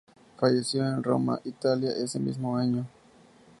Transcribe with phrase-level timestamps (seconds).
[0.39, 2.87] Falleció en Roma, Italia, ese mismo año.